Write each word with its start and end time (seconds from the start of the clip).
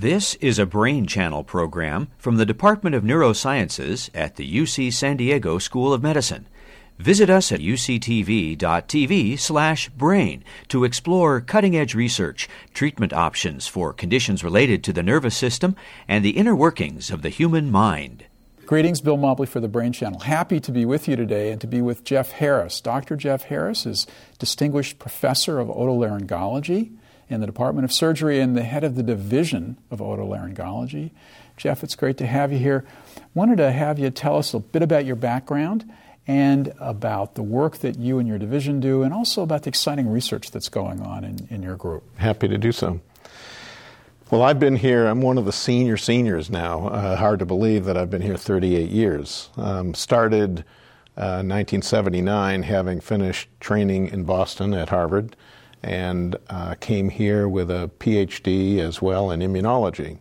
This 0.00 0.36
is 0.36 0.60
a 0.60 0.64
Brain 0.64 1.08
Channel 1.08 1.42
program 1.42 2.06
from 2.18 2.36
the 2.36 2.46
Department 2.46 2.94
of 2.94 3.02
Neurosciences 3.02 4.10
at 4.14 4.36
the 4.36 4.48
UC 4.48 4.92
San 4.92 5.16
Diego 5.16 5.58
School 5.58 5.92
of 5.92 6.04
Medicine. 6.04 6.46
Visit 7.00 7.28
us 7.28 7.50
at 7.50 7.58
uctv.tv 7.58 9.36
slash 9.40 9.88
brain 9.88 10.44
to 10.68 10.84
explore 10.84 11.40
cutting 11.40 11.76
edge 11.76 11.96
research, 11.96 12.48
treatment 12.72 13.12
options 13.12 13.66
for 13.66 13.92
conditions 13.92 14.44
related 14.44 14.84
to 14.84 14.92
the 14.92 15.02
nervous 15.02 15.36
system, 15.36 15.74
and 16.06 16.24
the 16.24 16.36
inner 16.38 16.54
workings 16.54 17.10
of 17.10 17.22
the 17.22 17.28
human 17.28 17.68
mind. 17.68 18.24
Greetings, 18.66 19.00
Bill 19.00 19.16
Mobley 19.16 19.46
for 19.46 19.58
the 19.58 19.66
Brain 19.66 19.92
Channel. 19.92 20.20
Happy 20.20 20.60
to 20.60 20.70
be 20.70 20.84
with 20.84 21.08
you 21.08 21.16
today 21.16 21.50
and 21.50 21.60
to 21.60 21.66
be 21.66 21.82
with 21.82 22.04
Jeff 22.04 22.30
Harris. 22.30 22.80
Dr. 22.80 23.16
Jeff 23.16 23.42
Harris 23.42 23.84
is 23.84 24.06
Distinguished 24.38 25.00
Professor 25.00 25.58
of 25.58 25.66
Otolaryngology 25.66 26.92
in 27.28 27.40
the 27.40 27.46
Department 27.46 27.84
of 27.84 27.92
Surgery 27.92 28.40
and 28.40 28.56
the 28.56 28.62
head 28.62 28.84
of 28.84 28.94
the 28.94 29.02
Division 29.02 29.76
of 29.90 30.00
Otolaryngology. 30.00 31.10
Jeff, 31.56 31.82
it's 31.82 31.94
great 31.94 32.16
to 32.18 32.26
have 32.26 32.52
you 32.52 32.58
here. 32.58 32.84
Wanted 33.34 33.56
to 33.56 33.70
have 33.72 33.98
you 33.98 34.10
tell 34.10 34.38
us 34.38 34.54
a 34.54 34.60
bit 34.60 34.82
about 34.82 35.04
your 35.04 35.16
background 35.16 35.90
and 36.26 36.72
about 36.78 37.34
the 37.34 37.42
work 37.42 37.78
that 37.78 37.98
you 37.98 38.18
and 38.18 38.28
your 38.28 38.38
division 38.38 38.80
do, 38.80 39.02
and 39.02 39.14
also 39.14 39.42
about 39.42 39.62
the 39.62 39.68
exciting 39.70 40.08
research 40.10 40.50
that's 40.50 40.68
going 40.68 41.00
on 41.00 41.24
in, 41.24 41.48
in 41.50 41.62
your 41.62 41.74
group. 41.74 42.04
Happy 42.18 42.46
to 42.46 42.58
do 42.58 42.70
so. 42.70 43.00
Well, 44.30 44.42
I've 44.42 44.60
been 44.60 44.76
here, 44.76 45.06
I'm 45.06 45.22
one 45.22 45.38
of 45.38 45.46
the 45.46 45.52
senior 45.52 45.96
seniors 45.96 46.50
now. 46.50 46.88
Uh, 46.88 47.16
hard 47.16 47.38
to 47.38 47.46
believe 47.46 47.86
that 47.86 47.96
I've 47.96 48.10
been 48.10 48.20
here 48.20 48.36
38 48.36 48.90
years. 48.90 49.48
Um, 49.56 49.94
started 49.94 50.66
uh, 51.16 51.40
1979, 51.42 52.62
having 52.64 53.00
finished 53.00 53.48
training 53.58 54.08
in 54.08 54.24
Boston 54.24 54.74
at 54.74 54.90
Harvard 54.90 55.34
and 55.82 56.36
uh, 56.50 56.74
came 56.80 57.08
here 57.08 57.48
with 57.48 57.70
a 57.70 57.90
PhD 57.98 58.78
as 58.78 59.00
well 59.00 59.30
in 59.30 59.40
immunology. 59.40 60.18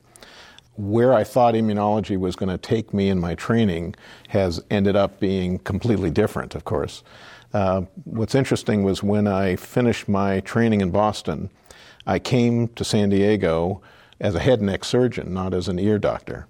Where 0.76 1.14
I 1.14 1.24
thought 1.24 1.56
immunology 1.56 2.18
was 2.20 2.36
going 2.36 2.50
to 2.50 2.58
take 2.58 2.94
me 2.94 3.10
in 3.10 3.20
my 3.20 3.34
training 3.36 3.96
has 4.30 4.64
ended 4.70 4.96
up 4.96 5.20
being 5.20 5.60
completely 5.60 6.12
different, 6.12 6.54
of 6.54 6.66
course. 6.66 7.04
Uh, 7.54 7.82
what's 8.04 8.36
interesting 8.36 8.84
was 8.84 9.02
when 9.02 9.28
I 9.28 9.56
finished 9.56 10.08
my 10.08 10.42
training 10.42 10.82
in 10.82 10.92
Boston, 10.92 11.50
I 12.06 12.20
came 12.20 12.68
to 12.70 12.84
San 12.84 13.10
Diego 13.10 13.82
as 14.20 14.36
a 14.36 14.40
head 14.40 14.60
and 14.60 14.68
neck 14.68 14.84
surgeon, 14.84 15.34
not 15.34 15.54
as 15.54 15.68
an 15.68 15.80
ear 15.80 15.98
doctor. 15.98 16.48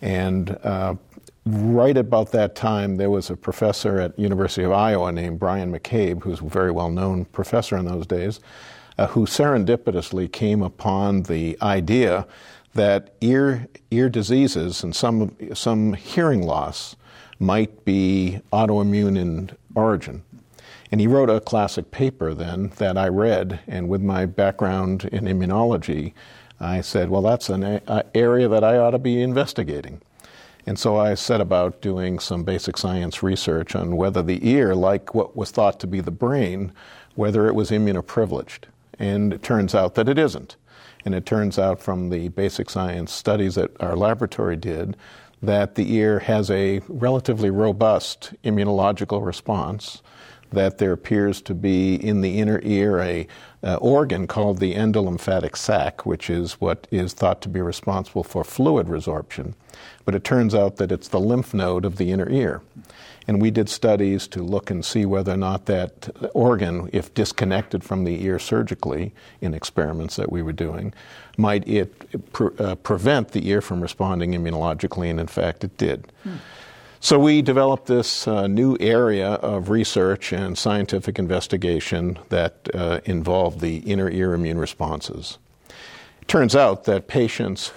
And 0.00 0.58
uh, 0.62 0.96
right 1.44 1.96
about 1.96 2.32
that 2.32 2.54
time, 2.54 2.96
there 2.96 3.10
was 3.10 3.30
a 3.30 3.36
professor 3.36 3.98
at 3.98 4.18
University 4.18 4.62
of 4.62 4.72
Iowa 4.72 5.12
named 5.12 5.38
Brian 5.38 5.72
McCabe, 5.72 6.22
who's 6.22 6.40
a 6.40 6.44
very 6.44 6.70
well-known 6.70 7.24
professor 7.26 7.76
in 7.76 7.86
those 7.86 8.06
days, 8.06 8.40
uh, 8.98 9.08
who 9.08 9.26
serendipitously 9.26 10.30
came 10.30 10.62
upon 10.62 11.24
the 11.24 11.58
idea 11.60 12.26
that 12.74 13.14
ear 13.20 13.68
ear 13.90 14.08
diseases 14.08 14.82
and 14.82 14.96
some 14.96 15.36
some 15.52 15.92
hearing 15.92 16.42
loss 16.42 16.96
might 17.38 17.84
be 17.84 18.40
autoimmune 18.52 19.18
in 19.18 19.50
origin. 19.74 20.22
And 20.90 21.00
he 21.00 21.06
wrote 21.06 21.30
a 21.30 21.40
classic 21.40 21.90
paper 21.90 22.34
then 22.34 22.72
that 22.76 22.96
I 22.96 23.08
read, 23.08 23.60
and 23.66 23.88
with 23.88 24.02
my 24.02 24.26
background 24.26 25.04
in 25.06 25.24
immunology, 25.24 26.12
I 26.60 26.82
said, 26.82 27.08
well, 27.08 27.22
that's 27.22 27.48
an 27.48 27.62
a- 27.62 28.04
area 28.14 28.46
that 28.48 28.62
I 28.62 28.76
ought 28.76 28.90
to 28.90 28.98
be 28.98 29.20
investigating. 29.20 30.00
And 30.66 30.78
so 30.78 30.96
I 30.96 31.14
set 31.14 31.40
about 31.40 31.80
doing 31.80 32.18
some 32.18 32.44
basic 32.44 32.78
science 32.78 33.22
research 33.22 33.74
on 33.74 33.96
whether 33.96 34.22
the 34.22 34.48
ear, 34.48 34.74
like 34.74 35.14
what 35.14 35.36
was 35.36 35.50
thought 35.50 35.80
to 35.80 35.86
be 35.86 36.00
the 36.00 36.10
brain, 36.10 36.72
whether 37.14 37.48
it 37.48 37.54
was 37.54 37.70
immunoprivileged. 37.70 38.64
And 38.98 39.32
it 39.32 39.42
turns 39.42 39.74
out 39.74 39.94
that 39.96 40.08
it 40.08 40.18
isn't. 40.18 40.56
And 41.04 41.14
it 41.14 41.26
turns 41.26 41.58
out 41.58 41.82
from 41.82 42.10
the 42.10 42.28
basic 42.28 42.70
science 42.70 43.12
studies 43.12 43.56
that 43.56 43.70
our 43.80 43.96
laboratory 43.96 44.56
did 44.56 44.96
that 45.42 45.74
the 45.74 45.92
ear 45.94 46.20
has 46.20 46.50
a 46.50 46.80
relatively 46.88 47.50
robust 47.50 48.32
immunological 48.44 49.24
response 49.26 50.00
that 50.52 50.78
there 50.78 50.92
appears 50.92 51.42
to 51.42 51.54
be 51.54 51.96
in 51.96 52.20
the 52.20 52.38
inner 52.38 52.60
ear 52.62 53.00
a 53.00 53.26
uh, 53.62 53.76
organ 53.76 54.26
called 54.26 54.58
the 54.58 54.74
endolymphatic 54.74 55.56
sac, 55.56 56.04
which 56.04 56.28
is 56.28 56.54
what 56.54 56.86
is 56.90 57.12
thought 57.12 57.40
to 57.42 57.48
be 57.48 57.60
responsible 57.60 58.24
for 58.24 58.44
fluid 58.44 58.88
resorption. 58.88 59.54
But 60.04 60.14
it 60.14 60.24
turns 60.24 60.54
out 60.54 60.76
that 60.76 60.90
it's 60.90 61.08
the 61.08 61.20
lymph 61.20 61.54
node 61.54 61.84
of 61.84 61.96
the 61.96 62.10
inner 62.10 62.28
ear. 62.28 62.60
And 63.28 63.40
we 63.40 63.52
did 63.52 63.68
studies 63.68 64.26
to 64.28 64.42
look 64.42 64.68
and 64.68 64.84
see 64.84 65.06
whether 65.06 65.32
or 65.32 65.36
not 65.36 65.66
that 65.66 66.10
organ, 66.34 66.90
if 66.92 67.14
disconnected 67.14 67.84
from 67.84 68.02
the 68.02 68.24
ear 68.24 68.40
surgically 68.40 69.12
in 69.40 69.54
experiments 69.54 70.16
that 70.16 70.32
we 70.32 70.42
were 70.42 70.52
doing, 70.52 70.92
might 71.36 71.66
it 71.68 72.32
pre- 72.32 72.56
uh, 72.58 72.74
prevent 72.76 73.28
the 73.28 73.48
ear 73.48 73.60
from 73.60 73.80
responding 73.80 74.32
immunologically, 74.32 75.08
and 75.08 75.20
in 75.20 75.28
fact 75.28 75.62
it 75.62 75.76
did. 75.76 76.10
Hmm. 76.24 76.36
So 77.04 77.18
we 77.18 77.42
developed 77.42 77.86
this 77.86 78.28
uh, 78.28 78.46
new 78.46 78.76
area 78.78 79.30
of 79.30 79.70
research 79.70 80.32
and 80.32 80.56
scientific 80.56 81.18
investigation 81.18 82.16
that 82.28 82.68
uh, 82.72 83.00
involved 83.04 83.58
the 83.58 83.78
inner 83.78 84.08
ear 84.08 84.34
immune 84.34 84.58
responses. 84.58 85.38
It 86.20 86.28
turns 86.28 86.54
out 86.54 86.84
that 86.84 87.08
patients 87.08 87.72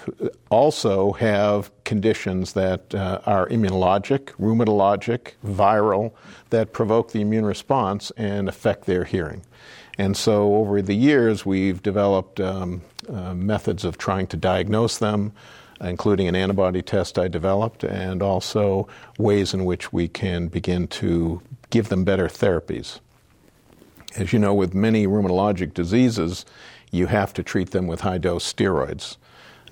also 0.52 1.14
have 1.14 1.72
conditions 1.86 2.54
that 2.54 2.94
uh, 2.94 3.22
are 3.26 3.50
immunologic, 3.50 4.26
rheumatologic, 4.40 5.32
viral, 5.44 6.12
that 6.52 6.72
provoke 6.72 7.12
the 7.12 7.22
immune 7.22 7.46
response 7.46 8.12
and 8.18 8.48
affect 8.48 8.86
their 8.86 9.06
hearing. 9.06 9.42
And 9.98 10.16
so 10.16 10.54
over 10.54 10.84
the 10.84 10.96
years, 10.96 11.44
we've 11.48 11.82
developed 11.82 12.40
um, 12.40 12.84
uh, 13.10 13.34
methods 13.34 13.86
of 13.86 13.98
trying 13.98 14.28
to 14.28 14.38
diagnose 14.38 15.00
them, 15.00 15.34
including 15.82 16.28
an 16.28 16.36
antibody 16.36 16.82
test 16.82 17.18
I 17.20 17.28
developed, 17.28 17.84
and 17.84 18.22
also 18.22 18.88
ways 19.18 19.54
in 19.54 19.66
which 19.66 19.92
we 19.92 20.08
can 20.08 20.48
begin 20.48 20.88
to 20.88 21.42
give 21.70 21.90
them 21.90 22.04
better 22.04 22.28
therapies. 22.28 23.00
As 24.16 24.32
you 24.32 24.40
know, 24.40 24.54
with 24.54 24.74
many 24.74 25.08
rheumatologic 25.08 25.74
diseases, 25.74 26.46
you 26.92 27.08
have 27.08 27.34
to 27.34 27.44
treat 27.44 27.72
them 27.72 27.88
with 27.88 28.02
high 28.02 28.18
dose 28.18 28.52
steroids. 28.52 29.18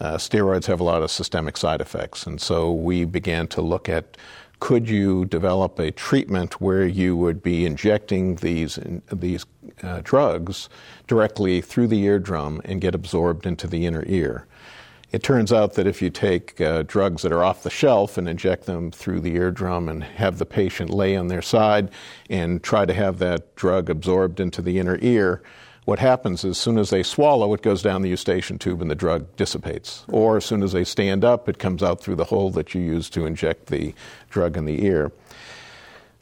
Uh, 0.01 0.17
steroids 0.17 0.65
have 0.65 0.79
a 0.79 0.83
lot 0.83 1.01
of 1.01 1.11
systemic 1.11 1.55
side 1.55 1.79
effects, 1.79 2.25
and 2.25 2.41
so 2.41 2.71
we 2.71 3.05
began 3.05 3.47
to 3.47 3.61
look 3.61 3.87
at 3.87 4.17
could 4.59 4.87
you 4.87 5.25
develop 5.25 5.77
a 5.77 5.91
treatment 5.91 6.61
where 6.61 6.85
you 6.85 7.17
would 7.17 7.43
be 7.43 7.65
injecting 7.65 8.35
these 8.35 8.79
these 9.11 9.45
uh, 9.81 9.99
drugs 10.05 10.69
directly 11.05 11.59
through 11.59 11.87
the 11.87 12.01
eardrum 12.03 12.61
and 12.63 12.79
get 12.79 12.95
absorbed 12.95 13.45
into 13.45 13.67
the 13.67 13.85
inner 13.85 14.05
ear? 14.07 14.45
It 15.13 15.21
turns 15.21 15.53
out 15.53 15.75
that 15.75 15.85
if 15.85 16.01
you 16.01 16.09
take 16.09 16.59
uh, 16.59 16.83
drugs 16.87 17.21
that 17.21 17.31
are 17.31 17.43
off 17.43 17.61
the 17.61 17.69
shelf 17.69 18.17
and 18.17 18.27
inject 18.27 18.65
them 18.65 18.89
through 18.89 19.19
the 19.19 19.35
eardrum 19.35 19.87
and 19.87 20.03
have 20.03 20.39
the 20.39 20.45
patient 20.45 20.89
lay 20.89 21.15
on 21.15 21.27
their 21.27 21.43
side 21.43 21.91
and 22.31 22.63
try 22.63 22.87
to 22.87 22.93
have 22.95 23.19
that 23.19 23.55
drug 23.55 23.91
absorbed 23.91 24.39
into 24.39 24.59
the 24.59 24.79
inner 24.79 24.97
ear, 25.03 25.43
what 25.85 25.99
happens 25.99 26.43
is 26.43 26.51
as 26.51 26.57
soon 26.57 26.79
as 26.79 26.89
they 26.89 27.03
swallow, 27.03 27.53
it 27.53 27.61
goes 27.61 27.83
down 27.83 28.01
the 28.01 28.09
eustachian 28.09 28.57
tube 28.57 28.81
and 28.81 28.89
the 28.89 28.95
drug 28.95 29.27
dissipates. 29.35 30.03
Or 30.09 30.37
as 30.37 30.45
soon 30.45 30.63
as 30.63 30.71
they 30.71 30.83
stand 30.83 31.23
up, 31.23 31.47
it 31.47 31.59
comes 31.59 31.83
out 31.83 32.01
through 32.01 32.15
the 32.15 32.25
hole 32.25 32.49
that 32.49 32.73
you 32.73 32.81
use 32.81 33.07
to 33.11 33.27
inject 33.27 33.67
the 33.67 33.93
drug 34.31 34.57
in 34.57 34.65
the 34.65 34.83
ear. 34.83 35.11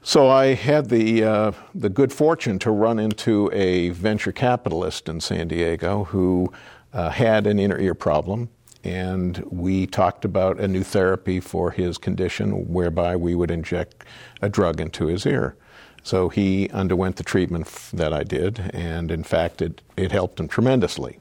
So 0.04 0.28
I 0.28 0.56
had 0.56 0.90
the 0.90 1.24
uh, 1.24 1.52
the 1.76 1.90
good 1.90 2.12
fortune 2.12 2.60
to 2.60 2.72
run 2.72 3.00
into 3.00 3.50
a 3.54 3.90
venture 3.90 4.32
capitalist 4.34 5.08
in 5.08 5.22
San 5.22 5.48
Diego 5.48 6.06
who 6.06 6.52
uh, 6.92 7.12
had 7.12 7.48
an 7.48 7.58
inner 7.58 7.80
ear 7.80 7.94
problem 7.94 8.50
and 8.84 9.38
we 9.50 9.86
talked 9.88 10.26
about 10.26 10.60
a 10.60 10.68
new 10.68 10.84
therapy 10.84 11.40
for 11.40 11.72
his 11.72 11.98
condition 11.98 12.68
whereby 12.72 13.16
we 13.16 13.36
would 13.36 13.52
inject 13.52 14.06
a 14.42 14.50
drug 14.50 14.82
into 14.82 15.08
his 15.08 15.26
ear. 15.26 15.56
So 16.04 16.30
he 16.30 16.70
underwent 16.70 17.18
the 17.18 17.24
treatment 17.24 17.68
that 17.94 18.12
I 18.12 18.24
did, 18.24 18.72
and 18.74 19.12
in 19.12 19.24
fact, 19.24 19.62
it, 19.62 19.82
it 19.96 20.12
helped 20.12 20.40
him 20.40 20.48
tremendously. 20.48 21.20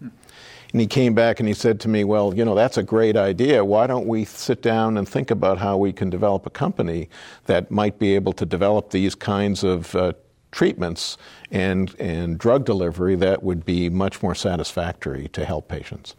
And 0.72 0.80
he 0.80 0.86
came 0.86 1.14
back 1.14 1.40
and 1.40 1.48
he 1.48 1.54
said 1.54 1.80
to 1.80 1.88
me, 1.88 2.04
Well, 2.04 2.34
you 2.34 2.44
know, 2.44 2.54
that's 2.54 2.78
a 2.78 2.82
great 2.82 3.16
idea. 3.16 3.64
Why 3.64 3.86
don't 3.86 4.06
we 4.06 4.24
sit 4.24 4.62
down 4.62 4.96
and 4.96 5.08
think 5.08 5.30
about 5.30 5.58
how 5.58 5.76
we 5.76 5.92
can 5.92 6.10
develop 6.10 6.46
a 6.46 6.50
company 6.50 7.08
that 7.46 7.70
might 7.70 7.98
be 7.98 8.14
able 8.14 8.32
to 8.34 8.46
develop 8.46 8.90
these 8.90 9.14
kinds 9.14 9.64
of 9.64 9.94
uh, 9.96 10.12
treatments 10.52 11.16
and, 11.50 11.94
and 11.98 12.38
drug 12.38 12.64
delivery 12.64 13.16
that 13.16 13.42
would 13.42 13.64
be 13.64 13.88
much 13.88 14.22
more 14.22 14.34
satisfactory 14.34 15.28
to 15.28 15.44
help 15.44 15.68
patients? 15.68 16.14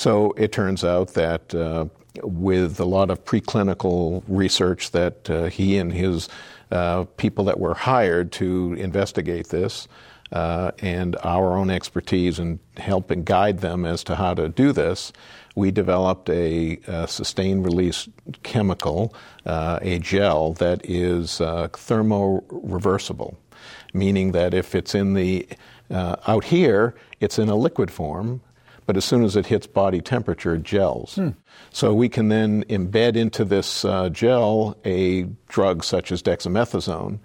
So 0.00 0.32
it 0.38 0.50
turns 0.50 0.82
out 0.82 1.08
that 1.08 1.54
uh, 1.54 1.84
with 2.22 2.80
a 2.80 2.86
lot 2.86 3.10
of 3.10 3.22
preclinical 3.26 4.22
research 4.28 4.92
that 4.92 5.28
uh, 5.28 5.44
he 5.48 5.76
and 5.76 5.92
his 5.92 6.30
uh, 6.70 7.04
people 7.18 7.44
that 7.44 7.60
were 7.60 7.74
hired 7.74 8.32
to 8.32 8.72
investigate 8.78 9.48
this 9.48 9.88
uh, 10.32 10.70
and 10.78 11.16
our 11.22 11.54
own 11.54 11.68
expertise 11.68 12.38
in 12.38 12.60
helping 12.78 13.24
guide 13.24 13.58
them 13.58 13.84
as 13.84 14.02
to 14.04 14.14
how 14.14 14.32
to 14.32 14.48
do 14.48 14.72
this, 14.72 15.12
we 15.54 15.70
developed 15.70 16.30
a, 16.30 16.78
a 16.86 17.06
sustained 17.06 17.66
release 17.66 18.08
chemical, 18.42 19.14
uh, 19.44 19.80
a 19.82 19.98
gel 19.98 20.54
that 20.54 20.80
is 20.82 21.42
uh, 21.42 21.68
thermoreversible, 21.72 23.36
meaning 23.92 24.32
that 24.32 24.54
if 24.54 24.74
it's 24.74 24.94
in 24.94 25.12
the 25.12 25.46
out 25.90 26.44
here, 26.44 26.94
it's 27.20 27.38
in 27.38 27.50
a 27.50 27.54
liquid 27.54 27.90
form, 27.90 28.40
but 28.86 28.96
as 28.96 29.04
soon 29.04 29.24
as 29.24 29.36
it 29.36 29.46
hits 29.46 29.66
body 29.66 30.00
temperature, 30.00 30.54
it 30.54 30.62
gels. 30.62 31.14
Hmm. 31.14 31.30
So 31.70 31.94
we 31.94 32.08
can 32.08 32.28
then 32.28 32.64
embed 32.64 33.16
into 33.16 33.44
this 33.44 33.84
uh, 33.84 34.08
gel 34.08 34.76
a 34.84 35.24
drug 35.48 35.84
such 35.84 36.10
as 36.10 36.22
dexamethasone, 36.22 37.18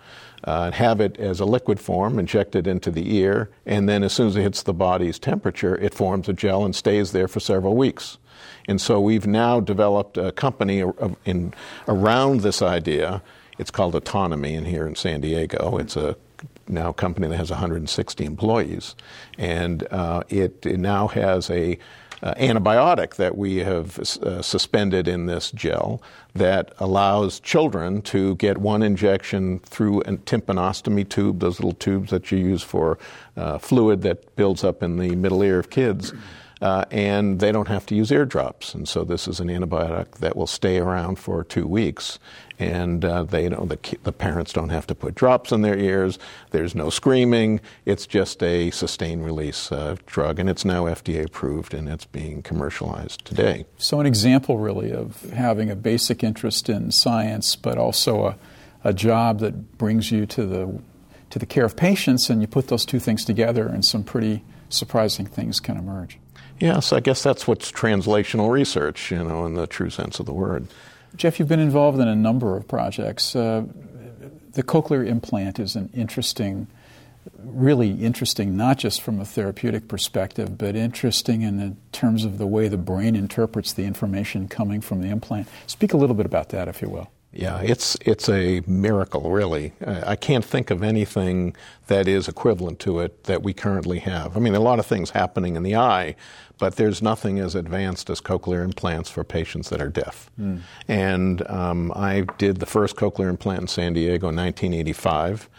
uh, 0.43 0.71
have 0.71 1.01
it 1.01 1.17
as 1.17 1.39
a 1.39 1.45
liquid 1.45 1.79
form, 1.79 2.19
inject 2.19 2.55
it 2.55 2.67
into 2.67 2.91
the 2.91 3.15
ear, 3.15 3.49
and 3.65 3.89
then 3.89 4.03
as 4.03 4.13
soon 4.13 4.27
as 4.27 4.35
it 4.35 4.41
hits 4.41 4.63
the 4.63 4.73
body's 4.73 5.17
temperature, 5.17 5.75
it 5.77 5.93
forms 5.93 6.29
a 6.29 6.33
gel 6.33 6.63
and 6.63 6.75
stays 6.75 7.11
there 7.11 7.27
for 7.27 7.39
several 7.39 7.75
weeks. 7.75 8.17
And 8.67 8.79
so 8.79 8.99
we've 8.99 9.27
now 9.27 9.59
developed 9.59 10.17
a 10.17 10.31
company 10.31 10.83
in, 11.25 11.53
around 11.87 12.41
this 12.41 12.61
idea. 12.61 13.21
It's 13.57 13.71
called 13.71 13.93
Otonomy 13.93 14.53
in 14.53 14.65
here 14.65 14.87
in 14.87 14.95
San 14.95 15.21
Diego. 15.21 15.77
It's 15.77 15.95
a 15.95 16.17
now 16.67 16.91
company 16.91 17.27
that 17.27 17.37
has 17.37 17.51
160 17.51 18.25
employees, 18.25 18.95
and 19.37 19.87
uh, 19.91 20.23
it, 20.29 20.65
it, 20.65 20.79
now 20.79 21.07
has 21.07 21.49
a 21.49 21.77
uh, 22.23 22.33
antibiotic 22.35 23.15
that 23.15 23.37
we 23.37 23.57
have 23.57 23.99
uh, 23.99 24.41
suspended 24.41 25.07
in 25.07 25.25
this 25.25 25.51
gel 25.51 26.01
that 26.33 26.73
allows 26.79 27.39
children 27.39 28.01
to 28.01 28.35
get 28.35 28.57
one 28.57 28.81
injection 28.81 29.59
through 29.59 30.01
a 30.01 30.13
tympanostomy 30.13 31.07
tube, 31.07 31.39
those 31.39 31.59
little 31.59 31.73
tubes 31.73 32.09
that 32.11 32.31
you 32.31 32.37
use 32.37 32.63
for 32.63 32.97
uh, 33.37 33.57
fluid 33.57 34.01
that 34.01 34.35
builds 34.35 34.63
up 34.63 34.81
in 34.81 34.97
the 34.97 35.15
middle 35.15 35.43
ear 35.43 35.59
of 35.59 35.69
kids 35.69 36.13
uh, 36.61 36.85
and 36.91 37.39
they 37.39 37.51
don't 37.51 37.67
have 37.67 37.85
to 37.87 37.95
use 37.95 38.11
eardrops. 38.11 38.73
And 38.73 38.87
so 38.87 39.03
this 39.03 39.27
is 39.27 39.39
an 39.39 39.47
antibiotic 39.49 40.17
that 40.19 40.35
will 40.35 40.47
stay 40.47 40.77
around 40.77 41.19
for 41.19 41.43
two 41.43 41.67
weeks, 41.67 42.19
and 42.57 43.03
uh, 43.03 43.23
they 43.23 43.49
know 43.49 43.65
the, 43.65 43.77
the 44.03 44.11
parents 44.11 44.53
don't 44.53 44.69
have 44.69 44.87
to 44.87 44.95
put 44.95 45.15
drops 45.15 45.51
in 45.51 45.61
their 45.61 45.77
ears. 45.77 46.17
There's 46.51 46.73
no 46.73 46.89
screaming. 46.89 47.59
It's 47.85 48.07
just 48.07 48.41
a 48.41 48.71
sustained 48.71 49.25
release 49.25 49.71
uh, 49.71 49.97
drug, 50.05 50.39
and 50.39 50.49
it's 50.49 50.63
now 50.63 50.85
FDA 50.85 51.25
approved 51.25 51.73
and 51.73 51.89
it's 51.89 52.05
being 52.05 52.41
commercialized 52.41 53.25
today. 53.25 53.65
So 53.77 53.99
an 53.99 54.05
example, 54.05 54.57
really, 54.57 54.91
of 54.91 55.21
having 55.31 55.69
a 55.69 55.75
basic 55.75 56.23
interest 56.23 56.69
in 56.69 56.91
science, 56.91 57.55
but 57.55 57.77
also 57.77 58.27
a, 58.27 58.37
a 58.83 58.93
job 58.93 59.39
that 59.39 59.77
brings 59.77 60.11
you 60.11 60.25
to 60.27 60.45
the 60.45 60.79
to 61.31 61.39
the 61.39 61.45
care 61.45 61.65
of 61.65 61.75
patients, 61.75 62.29
and 62.29 62.39
you 62.39 62.47
put 62.47 62.69
those 62.69 62.85
two 62.85 62.99
things 62.99 63.25
together, 63.25 63.67
and 63.67 63.83
some 63.83 64.03
pretty 64.03 64.43
surprising 64.69 65.25
things 65.25 65.59
can 65.59 65.75
emerge. 65.75 66.17
Yes, 66.59 66.93
I 66.93 66.99
guess 66.99 67.21
that's 67.21 67.47
what's 67.47 67.71
translational 67.71 68.49
research, 68.49 69.11
you 69.11 69.23
know, 69.23 69.45
in 69.45 69.55
the 69.55 69.67
true 69.67 69.89
sense 69.89 70.19
of 70.19 70.25
the 70.25 70.33
word. 70.33 70.67
Jeff, 71.15 71.39
you've 71.39 71.47
been 71.47 71.59
involved 71.59 71.99
in 71.99 72.07
a 72.07 72.15
number 72.15 72.55
of 72.57 72.67
projects. 72.67 73.35
Uh, 73.35 73.65
the 74.53 74.63
cochlear 74.63 75.05
implant 75.05 75.59
is 75.59 75.75
an 75.75 75.89
interesting, 75.93 76.67
really 77.39 77.91
interesting, 77.91 78.55
not 78.55 78.77
just 78.77 79.01
from 79.01 79.19
a 79.19 79.25
therapeutic 79.25 79.87
perspective, 79.87 80.57
but 80.57 80.75
interesting 80.75 81.41
in 81.41 81.57
the 81.57 81.75
terms 81.91 82.23
of 82.23 82.37
the 82.37 82.47
way 82.47 82.67
the 82.67 82.77
brain 82.77 83.15
interprets 83.15 83.73
the 83.73 83.83
information 83.83 84.47
coming 84.47 84.81
from 84.81 85.01
the 85.01 85.09
implant. 85.09 85.47
Speak 85.67 85.93
a 85.93 85.97
little 85.97 86.15
bit 86.15 86.25
about 86.25 86.49
that, 86.49 86.67
if 86.67 86.81
you 86.81 86.89
will. 86.89 87.09
Yeah, 87.35 87.59
it's 87.59 87.97
it's 87.99 88.29
a 88.29 88.61
miracle, 88.65 89.29
really. 89.29 89.73
I 89.85 90.15
can't 90.15 90.43
think 90.43 90.71
of 90.71 90.81
anything 90.81 91.53
that 91.87 92.07
is 92.07 92.29
equivalent 92.29 92.79
to 92.79 93.01
it 93.01 93.25
that 93.25 93.43
we 93.43 93.53
currently 93.53 93.99
have. 93.99 94.37
I 94.37 94.39
mean, 94.39 94.55
a 94.55 94.61
lot 94.61 94.79
of 94.79 94.85
things 94.85 95.09
happening 95.09 95.57
in 95.57 95.63
the 95.63 95.75
eye, 95.75 96.15
but 96.57 96.77
there's 96.77 97.01
nothing 97.01 97.39
as 97.39 97.53
advanced 97.53 98.09
as 98.09 98.21
cochlear 98.21 98.63
implants 98.63 99.09
for 99.09 99.25
patients 99.25 99.69
that 99.69 99.81
are 99.81 99.89
deaf. 99.89 100.31
Mm. 100.39 100.61
And 100.87 101.49
um, 101.49 101.91
I 101.93 102.21
did 102.37 102.61
the 102.61 102.65
first 102.65 102.95
cochlear 102.95 103.29
implant 103.29 103.61
in 103.61 103.67
San 103.67 103.93
Diego 103.93 104.29
in 104.29 104.37
1985. 104.37 105.49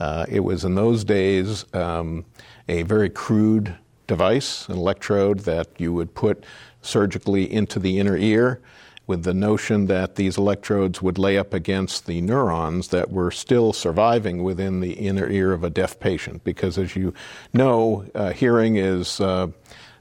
Uh, 0.00 0.24
it 0.30 0.40
was 0.40 0.64
in 0.64 0.74
those 0.74 1.04
days 1.04 1.66
um, 1.74 2.24
a 2.66 2.82
very 2.84 3.10
crude 3.10 3.76
device, 4.06 4.66
an 4.70 4.76
electrode 4.78 5.40
that 5.40 5.68
you 5.76 5.92
would 5.92 6.14
put 6.14 6.44
surgically 6.80 7.52
into 7.52 7.78
the 7.78 7.98
inner 7.98 8.16
ear 8.16 8.58
with 9.06 9.22
the 9.22 9.34
notion 9.34 9.86
that 9.86 10.16
these 10.16 10.36
electrodes 10.36 11.00
would 11.00 11.18
lay 11.18 11.38
up 11.38 11.54
against 11.54 12.06
the 12.06 12.20
neurons 12.20 12.88
that 12.88 13.10
were 13.10 13.30
still 13.30 13.72
surviving 13.72 14.42
within 14.42 14.80
the 14.80 14.94
inner 14.94 15.28
ear 15.28 15.52
of 15.52 15.62
a 15.62 15.70
deaf 15.70 15.98
patient. 16.00 16.42
Because 16.42 16.76
as 16.76 16.96
you 16.96 17.14
know, 17.52 18.04
uh, 18.14 18.32
hearing 18.32 18.76
is 18.76 19.20
uh, 19.20 19.48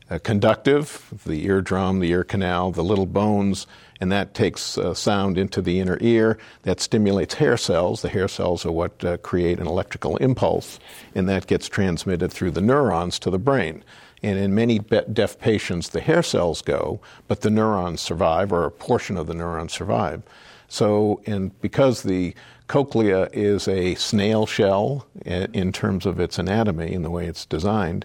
uh, 0.09 0.19
conductive, 0.19 1.13
the 1.25 1.45
eardrum, 1.45 1.99
the 1.99 2.09
ear 2.11 2.23
canal, 2.23 2.71
the 2.71 2.83
little 2.83 3.05
bones, 3.05 3.67
and 4.01 4.11
that 4.11 4.33
takes 4.33 4.77
uh, 4.77 4.93
sound 4.93 5.37
into 5.37 5.61
the 5.61 5.79
inner 5.79 5.97
ear. 6.01 6.37
That 6.63 6.79
stimulates 6.79 7.35
hair 7.35 7.57
cells. 7.57 8.01
The 8.01 8.09
hair 8.09 8.27
cells 8.27 8.65
are 8.65 8.71
what 8.71 9.03
uh, 9.03 9.17
create 9.17 9.59
an 9.59 9.67
electrical 9.67 10.17
impulse, 10.17 10.79
and 11.13 11.29
that 11.29 11.47
gets 11.47 11.69
transmitted 11.69 12.31
through 12.31 12.51
the 12.51 12.61
neurons 12.61 13.19
to 13.19 13.29
the 13.29 13.39
brain. 13.39 13.83
And 14.25 14.39
in 14.39 14.55
many 14.55 14.79
deaf 14.79 15.37
patients, 15.37 15.89
the 15.89 16.01
hair 16.01 16.23
cells 16.23 16.63
go, 16.63 16.99
but 17.27 17.41
the 17.41 17.51
neurons 17.51 18.01
survive, 18.01 18.51
or 18.51 18.65
a 18.65 18.71
portion 18.71 19.17
of 19.17 19.27
the 19.27 19.35
neurons 19.35 19.71
survive. 19.71 20.23
So, 20.67 21.21
and 21.27 21.51
because 21.61 22.01
the 22.01 22.33
cochlea 22.65 23.29
is 23.33 23.67
a 23.67 23.93
snail 23.93 24.47
shell 24.47 25.05
in 25.25 25.71
terms 25.71 26.07
of 26.07 26.19
its 26.19 26.39
anatomy 26.39 26.95
and 26.95 27.05
the 27.05 27.11
way 27.11 27.27
it's 27.27 27.45
designed, 27.45 28.03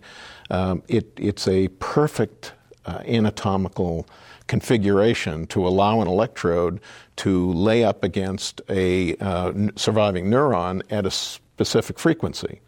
um, 0.51 0.83
it, 0.89 1.11
it's 1.17 1.49
a 1.49 1.69
perfect 1.79 2.53
uh, 2.85 3.01
anatomical 3.07 4.07
configuration 4.47 5.47
to 5.47 5.67
allow 5.67 6.03
an 6.03 6.07
electrode 6.07 6.81
to 7.17 7.51
lay 7.55 7.83
up 7.83 8.05
against 8.05 8.61
a 8.69 9.17
uh, 9.23 9.55
surviving 9.75 10.27
neuron 10.27 10.83
at 10.91 11.07
a 11.07 11.11
specific 11.11 11.99
frequency. 11.99 12.61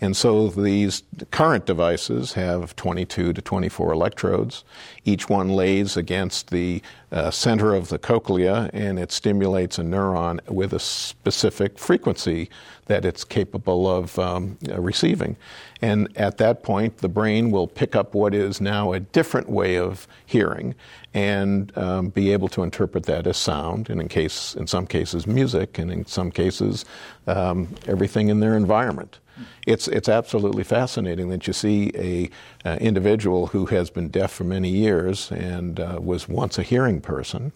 And 0.00 0.16
so 0.16 0.48
these 0.48 1.02
current 1.30 1.64
devices 1.64 2.34
have 2.34 2.76
22 2.76 3.32
to 3.32 3.40
24 3.42 3.92
electrodes. 3.92 4.64
Each 5.04 5.28
one 5.28 5.48
lays 5.48 5.96
against 5.96 6.50
the 6.50 6.82
uh, 7.10 7.30
center 7.30 7.74
of 7.74 7.88
the 7.88 7.98
cochlea 7.98 8.68
and 8.72 8.98
it 8.98 9.10
stimulates 9.10 9.78
a 9.78 9.82
neuron 9.82 10.46
with 10.48 10.74
a 10.74 10.80
specific 10.80 11.78
frequency 11.78 12.50
that 12.86 13.04
it's 13.04 13.24
capable 13.24 13.88
of 13.88 14.18
um, 14.18 14.58
receiving. 14.76 15.36
And 15.80 16.14
at 16.16 16.38
that 16.38 16.62
point, 16.62 16.98
the 16.98 17.08
brain 17.08 17.50
will 17.50 17.66
pick 17.66 17.96
up 17.96 18.14
what 18.14 18.34
is 18.34 18.60
now 18.60 18.92
a 18.92 19.00
different 19.00 19.48
way 19.48 19.76
of 19.76 20.06
hearing 20.24 20.74
and 21.14 21.76
um, 21.76 22.08
be 22.10 22.32
able 22.32 22.48
to 22.48 22.62
interpret 22.62 23.04
that 23.04 23.26
as 23.26 23.36
sound, 23.36 23.88
and 23.88 24.00
in 24.00 24.08
case, 24.08 24.54
in 24.54 24.66
some 24.66 24.86
cases, 24.86 25.26
music, 25.26 25.78
and 25.78 25.90
in 25.90 26.04
some 26.06 26.30
cases, 26.30 26.84
um, 27.26 27.74
everything 27.86 28.28
in 28.28 28.40
their 28.40 28.56
environment. 28.56 29.18
It's 29.66 29.88
it's 29.88 30.08
absolutely 30.08 30.64
fascinating 30.64 31.28
that 31.30 31.46
you 31.46 31.52
see 31.52 31.90
a 31.94 32.30
uh, 32.68 32.76
individual 32.76 33.48
who 33.48 33.66
has 33.66 33.90
been 33.90 34.08
deaf 34.08 34.32
for 34.32 34.44
many 34.44 34.70
years 34.70 35.30
and 35.32 35.80
uh, 35.80 35.98
was 36.00 36.28
once 36.28 36.58
a 36.58 36.62
hearing 36.62 37.00
person, 37.00 37.52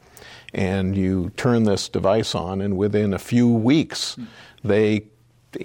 and 0.53 0.97
you 0.97 1.31
turn 1.37 1.65
this 1.65 1.89
device 1.89 2.35
on, 2.35 2.61
and 2.61 2.77
within 2.77 3.15
a 3.15 3.19
few 3.19 3.49
weeks, 3.49 4.17
they 4.63 5.05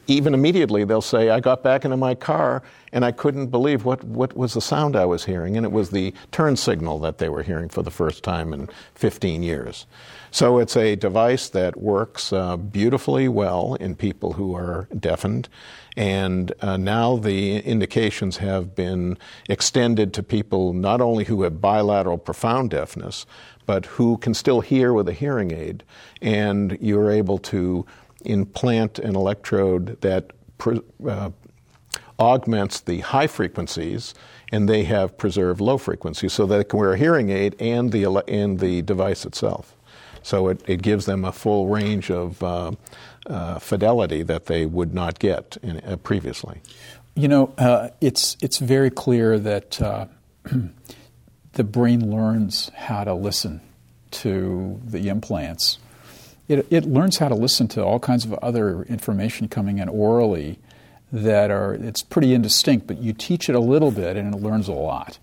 even 0.07 0.33
immediately 0.33 0.83
they'll 0.83 1.01
say, 1.01 1.29
I 1.29 1.39
got 1.39 1.63
back 1.63 1.85
into 1.85 1.97
my 1.97 2.15
car 2.15 2.63
and 2.91 3.05
I 3.05 3.11
couldn't 3.11 3.47
believe 3.47 3.85
what, 3.85 4.03
what 4.03 4.35
was 4.35 4.53
the 4.53 4.61
sound 4.61 4.95
I 4.95 5.05
was 5.05 5.25
hearing. 5.25 5.57
And 5.57 5.65
it 5.65 5.71
was 5.71 5.91
the 5.91 6.13
turn 6.31 6.55
signal 6.55 6.99
that 6.99 7.17
they 7.17 7.29
were 7.29 7.43
hearing 7.43 7.69
for 7.69 7.83
the 7.83 7.91
first 7.91 8.23
time 8.23 8.53
in 8.53 8.69
15 8.95 9.43
years. 9.43 9.85
So 10.31 10.59
it's 10.59 10.75
a 10.75 10.95
device 10.95 11.49
that 11.49 11.77
works 11.77 12.33
uh, 12.33 12.57
beautifully 12.57 13.27
well 13.27 13.75
in 13.75 13.95
people 13.95 14.33
who 14.33 14.55
are 14.55 14.87
deafened. 14.97 15.49
And 15.97 16.51
uh, 16.61 16.77
now 16.77 17.17
the 17.17 17.57
indications 17.59 18.37
have 18.37 18.75
been 18.75 19.17
extended 19.49 20.13
to 20.13 20.23
people 20.23 20.73
not 20.73 21.01
only 21.01 21.23
who 21.23 21.43
have 21.43 21.61
bilateral 21.61 22.17
profound 22.17 22.71
deafness, 22.71 23.25
but 23.65 23.85
who 23.85 24.17
can 24.17 24.33
still 24.33 24.61
hear 24.61 24.93
with 24.93 25.07
a 25.07 25.13
hearing 25.13 25.51
aid. 25.51 25.83
And 26.21 26.77
you're 26.81 27.11
able 27.11 27.37
to 27.39 27.85
implant 28.25 28.99
an 28.99 29.15
electrode 29.15 29.99
that 30.01 30.31
uh, 31.07 31.31
augments 32.19 32.79
the 32.81 32.99
high 32.99 33.27
frequencies, 33.27 34.13
and 34.51 34.69
they 34.69 34.83
have 34.83 35.17
preserved 35.17 35.61
low 35.61 35.77
frequencies, 35.77 36.33
so 36.33 36.45
they 36.45 36.63
can 36.63 36.79
wear 36.79 36.93
a 36.93 36.97
hearing 36.97 37.29
aid 37.29 37.55
and 37.59 37.91
the 37.91 38.05
and 38.27 38.59
the 38.59 38.81
device 38.81 39.25
itself. 39.25 39.75
So 40.21 40.47
it, 40.47 40.61
it 40.67 40.81
gives 40.81 41.05
them 41.05 41.23
a 41.23 41.31
full 41.31 41.67
range 41.67 42.09
of 42.09 42.41
uh, 42.41 42.71
uh, 43.27 43.59
fidelity 43.59 44.23
that 44.23 44.45
they 44.45 44.65
would 44.65 44.93
not 44.93 45.19
get 45.19 45.57
in, 45.63 45.77
uh, 45.77 45.97
previously. 45.97 46.61
You 47.15 47.27
know, 47.27 47.53
uh, 47.57 47.89
it's 48.01 48.37
it's 48.41 48.57
very 48.57 48.89
clear 48.89 49.39
that 49.39 49.81
uh, 49.81 50.07
the 51.53 51.63
brain 51.63 52.11
learns 52.11 52.69
how 52.75 53.03
to 53.03 53.13
listen 53.13 53.61
to 54.11 54.79
the 54.83 55.09
implants. 55.09 55.79
It, 56.47 56.67
it 56.69 56.85
learns 56.85 57.17
how 57.17 57.29
to 57.29 57.35
listen 57.35 57.67
to 57.69 57.83
all 57.83 57.99
kinds 57.99 58.25
of 58.25 58.33
other 58.35 58.83
information 58.83 59.47
coming 59.47 59.79
in 59.79 59.87
aurally 59.87 60.57
that 61.11 61.49
are 61.49 61.73
it's 61.73 62.03
pretty 62.03 62.33
indistinct, 62.33 62.87
but 62.87 62.97
you 62.99 63.13
teach 63.13 63.49
it 63.49 63.55
a 63.55 63.59
little 63.59 63.91
bit 63.91 64.17
and 64.17 64.33
it 64.33 64.41
learns 64.41 64.67
a 64.67 64.73
lot. 64.73 65.17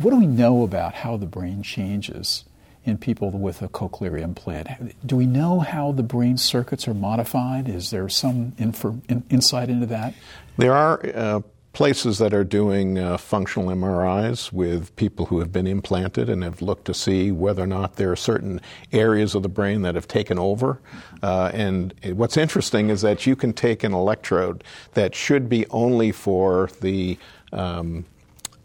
What 0.00 0.10
do 0.10 0.16
we 0.16 0.26
know 0.26 0.62
about 0.62 0.94
how 0.94 1.16
the 1.16 1.26
brain 1.26 1.62
changes 1.62 2.44
in 2.88 2.98
people 2.98 3.30
with 3.30 3.62
a 3.62 3.68
cochlear 3.68 4.20
implant. 4.20 4.68
Do 5.06 5.16
we 5.16 5.26
know 5.26 5.60
how 5.60 5.92
the 5.92 6.02
brain 6.02 6.36
circuits 6.36 6.88
are 6.88 6.94
modified? 6.94 7.68
Is 7.68 7.90
there 7.90 8.08
some 8.08 8.54
in, 8.58 9.22
insight 9.30 9.68
into 9.68 9.86
that? 9.86 10.14
There 10.56 10.72
are 10.72 11.00
uh, 11.14 11.40
places 11.72 12.18
that 12.18 12.34
are 12.34 12.42
doing 12.42 12.98
uh, 12.98 13.16
functional 13.16 13.68
MRIs 13.68 14.52
with 14.52 14.94
people 14.96 15.26
who 15.26 15.38
have 15.38 15.52
been 15.52 15.66
implanted 15.66 16.28
and 16.28 16.42
have 16.42 16.60
looked 16.60 16.86
to 16.86 16.94
see 16.94 17.30
whether 17.30 17.62
or 17.62 17.66
not 17.68 17.96
there 17.96 18.10
are 18.10 18.16
certain 18.16 18.60
areas 18.92 19.34
of 19.34 19.44
the 19.44 19.48
brain 19.48 19.82
that 19.82 19.94
have 19.94 20.08
taken 20.08 20.38
over. 20.38 20.80
Uh, 21.22 21.50
and 21.54 21.94
what's 22.14 22.36
interesting 22.36 22.90
is 22.90 23.02
that 23.02 23.26
you 23.26 23.36
can 23.36 23.52
take 23.52 23.84
an 23.84 23.92
electrode 23.92 24.64
that 24.94 25.14
should 25.14 25.48
be 25.48 25.66
only 25.70 26.10
for 26.10 26.68
the 26.80 27.16
um, 27.52 28.04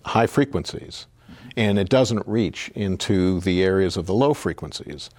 high 0.05 0.27
frequencies, 0.27 1.05
and 1.55 1.77
it 1.77 1.89
doesn't 1.89 2.27
reach 2.27 2.69
into 2.75 3.39
the 3.41 3.63
areas 3.63 3.97
of 3.97 4.05
the 4.05 4.13
low 4.13 4.33
frequencies. 4.33 5.09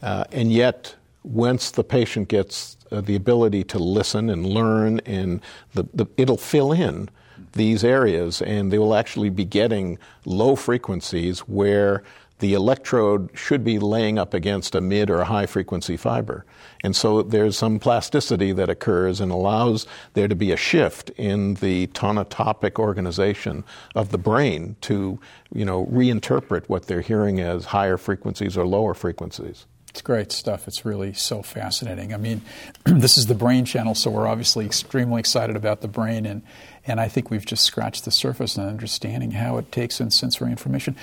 Uh, 0.00 0.24
and 0.32 0.52
yet, 0.52 0.94
once 1.22 1.70
the 1.70 1.84
patient 1.84 2.28
gets 2.28 2.76
uh, 2.90 3.00
the 3.00 3.14
ability 3.14 3.64
to 3.64 3.78
listen 3.78 4.30
and 4.30 4.46
learn, 4.46 5.00
and 5.00 5.40
the, 5.74 5.84
the, 5.94 6.06
it'll 6.16 6.36
fill 6.36 6.72
in 6.72 7.08
these 7.52 7.84
areas, 7.84 8.42
and 8.42 8.72
they 8.72 8.78
will 8.78 8.94
actually 8.94 9.30
be 9.30 9.44
getting 9.44 9.98
low 10.24 10.56
frequencies 10.56 11.40
where 11.40 12.02
the 12.42 12.54
electrode 12.54 13.30
should 13.34 13.62
be 13.62 13.78
laying 13.78 14.18
up 14.18 14.34
against 14.34 14.74
a 14.74 14.80
mid 14.80 15.08
or 15.08 15.20
a 15.20 15.24
high 15.24 15.46
frequency 15.46 15.96
fiber. 15.96 16.44
And 16.82 16.96
so 16.96 17.22
there's 17.22 17.56
some 17.56 17.78
plasticity 17.78 18.50
that 18.50 18.68
occurs 18.68 19.20
and 19.20 19.30
allows 19.30 19.86
there 20.14 20.26
to 20.26 20.34
be 20.34 20.50
a 20.50 20.56
shift 20.56 21.10
in 21.10 21.54
the 21.54 21.86
tonotopic 21.88 22.80
organization 22.80 23.62
of 23.94 24.10
the 24.10 24.18
brain 24.18 24.74
to, 24.80 25.20
you 25.54 25.64
know, 25.64 25.86
reinterpret 25.86 26.68
what 26.68 26.86
they're 26.86 27.00
hearing 27.00 27.38
as 27.38 27.66
higher 27.66 27.96
frequencies 27.96 28.58
or 28.58 28.66
lower 28.66 28.92
frequencies. 28.92 29.66
It's 29.92 30.00
great 30.00 30.32
stuff. 30.32 30.66
It's 30.66 30.86
really 30.86 31.12
so 31.12 31.42
fascinating. 31.42 32.14
I 32.14 32.16
mean, 32.16 32.40
this 32.86 33.18
is 33.18 33.26
the 33.26 33.34
brain 33.34 33.66
channel, 33.66 33.94
so 33.94 34.10
we're 34.10 34.26
obviously 34.26 34.64
extremely 34.64 35.20
excited 35.20 35.54
about 35.54 35.82
the 35.82 35.86
brain, 35.86 36.24
and, 36.24 36.40
and 36.86 36.98
I 36.98 37.08
think 37.08 37.30
we've 37.30 37.44
just 37.44 37.62
scratched 37.64 38.06
the 38.06 38.10
surface 38.10 38.56
on 38.56 38.66
understanding 38.66 39.32
how 39.32 39.58
it 39.58 39.70
takes 39.70 40.00
in 40.00 40.10
sensory 40.10 40.50
information. 40.50 40.96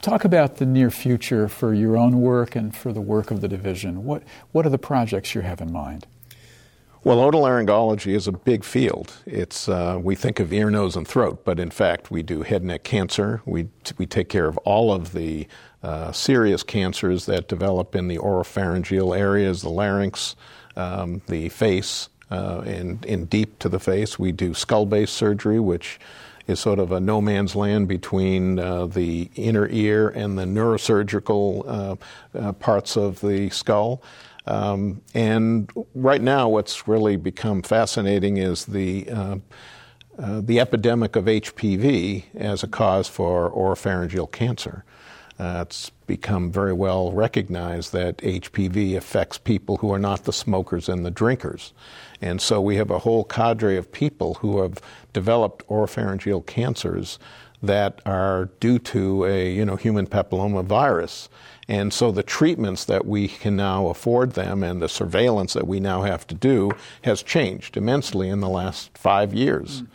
Talk 0.00 0.24
about 0.24 0.56
the 0.56 0.64
near 0.64 0.90
future 0.90 1.46
for 1.46 1.74
your 1.74 1.98
own 1.98 2.22
work 2.22 2.56
and 2.56 2.74
for 2.74 2.90
the 2.90 3.02
work 3.02 3.30
of 3.30 3.42
the 3.42 3.48
division. 3.48 4.06
What, 4.06 4.22
what 4.50 4.64
are 4.64 4.70
the 4.70 4.78
projects 4.78 5.34
you 5.34 5.42
have 5.42 5.60
in 5.60 5.70
mind? 5.70 6.06
Well, 7.04 7.18
otolaryngology 7.18 8.14
is 8.14 8.26
a 8.26 8.32
big 8.32 8.64
field. 8.64 9.12
It's 9.26 9.68
uh, 9.68 10.00
we 10.02 10.14
think 10.14 10.40
of 10.40 10.54
ear, 10.54 10.70
nose, 10.70 10.96
and 10.96 11.06
throat, 11.06 11.44
but 11.44 11.60
in 11.60 11.70
fact, 11.70 12.10
we 12.10 12.22
do 12.22 12.42
head 12.42 12.62
and 12.62 12.68
neck 12.68 12.82
cancer. 12.82 13.42
We 13.44 13.68
we 13.96 14.06
take 14.06 14.28
care 14.28 14.46
of 14.46 14.56
all 14.64 14.92
of 14.92 15.12
the 15.12 15.46
uh, 15.82 16.12
serious 16.12 16.62
cancers 16.62 17.26
that 17.26 17.48
develop 17.48 17.94
in 17.94 18.08
the 18.08 18.18
oropharyngeal 18.18 19.16
areas, 19.16 19.62
the 19.62 19.68
larynx, 19.68 20.36
um, 20.76 21.22
the 21.28 21.48
face, 21.48 22.08
uh, 22.30 22.62
and, 22.66 23.04
and 23.06 23.30
deep 23.30 23.58
to 23.60 23.68
the 23.68 23.78
face. 23.78 24.18
We 24.18 24.32
do 24.32 24.54
skull-based 24.54 25.14
surgery, 25.14 25.60
which 25.60 26.00
is 26.46 26.60
sort 26.60 26.78
of 26.78 26.92
a 26.92 27.00
no 27.00 27.20
man's 27.20 27.56
land 27.56 27.88
between 27.88 28.58
uh, 28.58 28.86
the 28.86 29.30
inner 29.34 29.68
ear 29.68 30.08
and 30.08 30.38
the 30.38 30.44
neurosurgical 30.44 31.64
uh, 31.66 32.38
uh, 32.38 32.52
parts 32.52 32.96
of 32.96 33.20
the 33.20 33.50
skull. 33.50 34.02
Um, 34.46 35.02
and 35.12 35.70
right 35.94 36.22
now, 36.22 36.48
what's 36.48 36.86
really 36.86 37.16
become 37.16 37.62
fascinating 37.62 38.36
is 38.36 38.66
the 38.66 39.08
uh, 39.10 40.40
the 40.40 40.60
epidemic 40.60 41.14
of 41.14 41.26
HPV 41.26 42.24
as 42.34 42.62
a 42.62 42.66
cause 42.66 43.06
for 43.06 43.50
oropharyngeal 43.50 44.32
cancer. 44.32 44.84
Uh, 45.38 45.64
it's 45.66 45.90
become 46.06 46.50
very 46.50 46.72
well 46.72 47.12
recognized 47.12 47.92
that 47.92 48.18
HPV 48.18 48.96
affects 48.96 49.36
people 49.36 49.78
who 49.78 49.92
are 49.92 49.98
not 49.98 50.24
the 50.24 50.32
smokers 50.32 50.88
and 50.88 51.04
the 51.04 51.10
drinkers. 51.10 51.74
And 52.22 52.40
so 52.40 52.60
we 52.60 52.76
have 52.76 52.90
a 52.90 53.00
whole 53.00 53.24
cadre 53.24 53.76
of 53.76 53.92
people 53.92 54.34
who 54.34 54.62
have 54.62 54.80
developed 55.12 55.66
oropharyngeal 55.68 56.46
cancers 56.46 57.18
that 57.62 58.00
are 58.06 58.46
due 58.60 58.78
to 58.78 59.24
a 59.24 59.50
you 59.50 59.64
know 59.64 59.76
human 59.76 60.06
papilloma 60.06 60.64
virus. 60.64 61.28
And 61.68 61.92
so 61.92 62.12
the 62.12 62.22
treatments 62.22 62.84
that 62.84 63.06
we 63.06 63.28
can 63.28 63.56
now 63.56 63.88
afford 63.88 64.32
them 64.32 64.62
and 64.62 64.80
the 64.80 64.88
surveillance 64.88 65.52
that 65.54 65.66
we 65.66 65.80
now 65.80 66.02
have 66.02 66.26
to 66.28 66.34
do 66.34 66.70
has 67.02 67.22
changed 67.22 67.76
immensely 67.76 68.28
in 68.28 68.40
the 68.40 68.48
last 68.48 68.96
five 68.96 69.34
years. 69.34 69.82
Mm. 69.82 69.86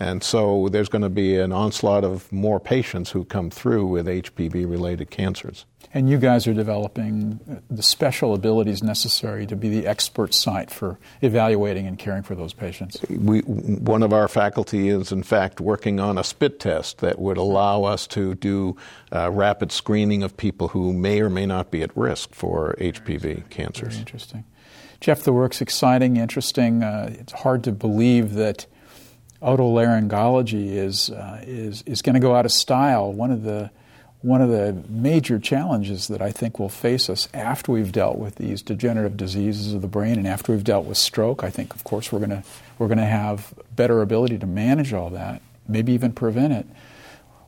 And 0.00 0.24
so 0.24 0.70
there's 0.70 0.88
going 0.88 1.02
to 1.02 1.10
be 1.10 1.38
an 1.38 1.52
onslaught 1.52 2.04
of 2.04 2.32
more 2.32 2.58
patients 2.58 3.10
who 3.10 3.26
come 3.26 3.50
through 3.50 3.86
with 3.86 4.06
HPV 4.06 4.68
related 4.68 5.10
cancers. 5.10 5.66
And 5.92 6.08
you 6.08 6.16
guys 6.16 6.46
are 6.46 6.54
developing 6.54 7.38
the 7.68 7.82
special 7.82 8.32
abilities 8.32 8.82
necessary 8.82 9.46
to 9.46 9.56
be 9.56 9.68
the 9.68 9.86
expert 9.86 10.32
site 10.34 10.70
for 10.70 10.98
evaluating 11.20 11.86
and 11.86 11.98
caring 11.98 12.22
for 12.22 12.34
those 12.34 12.54
patients. 12.54 12.96
We, 13.10 13.40
one 13.40 14.02
of 14.02 14.14
our 14.14 14.26
faculty 14.26 14.88
is, 14.88 15.12
in 15.12 15.22
fact, 15.22 15.60
working 15.60 16.00
on 16.00 16.16
a 16.16 16.24
spit 16.24 16.60
test 16.60 16.98
that 16.98 17.18
would 17.18 17.36
allow 17.36 17.84
us 17.84 18.06
to 18.08 18.34
do 18.36 18.76
uh, 19.12 19.30
rapid 19.30 19.70
screening 19.70 20.22
of 20.22 20.34
people 20.34 20.68
who 20.68 20.94
may 20.94 21.20
or 21.20 21.28
may 21.28 21.44
not 21.44 21.70
be 21.70 21.82
at 21.82 21.94
risk 21.94 22.34
for 22.34 22.74
HPV 22.78 23.50
cancers. 23.50 23.88
Very 23.88 24.00
interesting. 24.00 24.44
Jeff, 25.00 25.22
the 25.24 25.32
work's 25.32 25.60
exciting, 25.60 26.16
interesting. 26.16 26.82
Uh, 26.82 27.14
it's 27.18 27.32
hard 27.32 27.64
to 27.64 27.72
believe 27.72 28.34
that 28.34 28.66
otolaryngology 29.42 30.72
is 30.72 31.10
uh, 31.10 31.42
is 31.46 31.82
is 31.82 32.02
going 32.02 32.14
to 32.14 32.20
go 32.20 32.34
out 32.34 32.44
of 32.44 32.52
style. 32.52 33.12
One 33.12 33.30
of 33.30 33.42
the 33.42 33.70
one 34.22 34.42
of 34.42 34.50
the 34.50 34.76
major 34.88 35.38
challenges 35.38 36.08
that 36.08 36.20
I 36.20 36.30
think 36.30 36.58
will 36.58 36.68
face 36.68 37.08
us 37.08 37.26
after 37.32 37.72
we've 37.72 37.90
dealt 37.90 38.18
with 38.18 38.34
these 38.34 38.60
degenerative 38.60 39.16
diseases 39.16 39.72
of 39.72 39.80
the 39.80 39.88
brain 39.88 40.18
and 40.18 40.26
after 40.26 40.52
we've 40.52 40.64
dealt 40.64 40.84
with 40.84 40.98
stroke, 40.98 41.42
I 41.42 41.48
think, 41.48 41.74
of 41.74 41.84
course, 41.84 42.12
we're 42.12 42.18
going 42.18 42.30
to 42.30 42.42
we're 42.78 42.88
going 42.88 42.98
to 42.98 43.04
have 43.04 43.54
better 43.74 44.02
ability 44.02 44.38
to 44.38 44.46
manage 44.46 44.92
all 44.92 45.10
that, 45.10 45.40
maybe 45.66 45.92
even 45.92 46.12
prevent 46.12 46.52
it. 46.52 46.66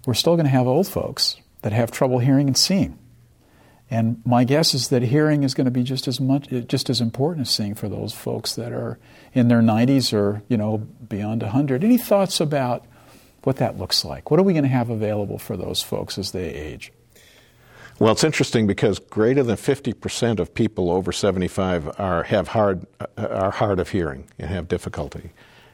We're 0.06 0.14
still 0.14 0.34
going 0.34 0.46
to 0.46 0.50
have 0.50 0.66
old 0.66 0.88
folks 0.88 1.36
that 1.60 1.72
have 1.72 1.90
trouble 1.90 2.18
hearing 2.18 2.48
and 2.48 2.56
seeing. 2.56 2.98
And 3.92 4.22
my 4.24 4.44
guess 4.44 4.72
is 4.72 4.88
that 4.88 5.02
hearing 5.02 5.42
is 5.42 5.52
going 5.52 5.66
to 5.66 5.70
be 5.70 5.82
just 5.82 6.08
as 6.08 6.18
much, 6.18 6.48
just 6.66 6.88
as 6.88 7.02
important 7.02 7.46
as 7.46 7.54
seeing 7.54 7.74
for 7.74 7.90
those 7.90 8.14
folks 8.14 8.54
that 8.54 8.72
are 8.72 8.98
in 9.34 9.48
their 9.48 9.60
90s 9.60 10.14
or 10.14 10.42
you 10.48 10.56
know 10.56 10.78
beyond 10.78 11.42
100. 11.42 11.84
Any 11.84 11.98
thoughts 11.98 12.40
about 12.40 12.86
what 13.42 13.56
that 13.56 13.76
looks 13.76 14.02
like? 14.02 14.30
What 14.30 14.40
are 14.40 14.44
we 14.44 14.54
going 14.54 14.62
to 14.62 14.70
have 14.70 14.88
available 14.88 15.36
for 15.38 15.58
those 15.58 15.82
folks 15.82 16.16
as 16.16 16.32
they 16.32 16.48
age? 16.54 16.90
Well, 17.98 18.12
it's 18.12 18.24
interesting 18.24 18.66
because 18.66 18.98
greater 18.98 19.42
than 19.42 19.56
50% 19.56 20.38
of 20.38 20.54
people 20.54 20.90
over 20.90 21.12
75 21.12 22.00
are 22.00 22.22
have 22.22 22.48
hard 22.48 22.86
are 23.18 23.50
hard 23.50 23.78
of 23.78 23.90
hearing 23.90 24.24
and 24.38 24.48
have 24.48 24.68
difficulty. 24.68 25.32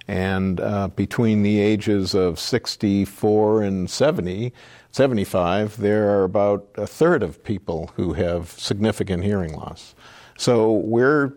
And 0.09 0.59
uh, 0.59 0.89
between 0.89 1.43
the 1.43 1.61
ages 1.61 2.15
of 2.15 2.41
64 2.41 3.63
and 3.63 3.91
70, 3.91 4.55
75, 4.91 5.77
there 5.77 6.09
are 6.09 6.25
about 6.25 6.67
a 6.77 6.87
third 6.87 7.23
of 7.23 7.45
people 7.45 7.91
who 7.95 8.15
have 8.15 8.51
significant 8.53 9.23
hearing 9.23 9.55
loss. 9.55 9.95
So 10.39 10.73
we're, 10.73 11.35